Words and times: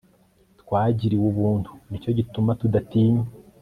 twagiriwe 0.61 1.25
ubuntu 1.31 1.71
ni 1.89 1.97
cyo 2.03 2.11
gituma 2.17 2.49
tudatinya 2.59 3.25